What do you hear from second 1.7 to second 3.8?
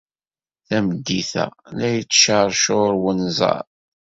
la yettceṛcuṛ wenẓar.